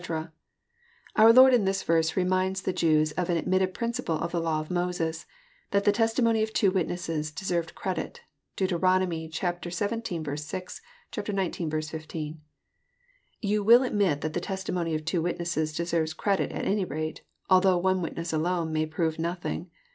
[0.01, 0.31] "}Onr
[1.35, 4.71] Lord, in this verse, reminds cue Jews of an admitted principle of ttie law of
[4.71, 5.27] Moses,—
[5.69, 8.21] that the testimony of two witnesses deserved credit.
[8.55, 8.71] (Dent.
[8.71, 9.29] xvii.
[9.31, 9.81] 6;
[10.39, 10.81] xix.
[11.11, 12.41] 15.)
[13.43, 17.77] ''You will admit that the testimony of two witnesses deserves credit at any rate, although
[17.77, 19.69] one witness alone may prove nothing.